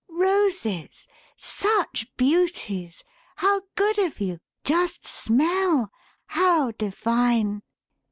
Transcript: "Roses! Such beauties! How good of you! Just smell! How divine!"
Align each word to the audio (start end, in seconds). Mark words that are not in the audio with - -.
"Roses! 0.09 1.07
Such 1.37 2.07
beauties! 2.17 3.03
How 3.35 3.61
good 3.75 3.99
of 3.99 4.19
you! 4.19 4.39
Just 4.63 5.05
smell! 5.05 5.91
How 6.25 6.71
divine!" 6.71 7.61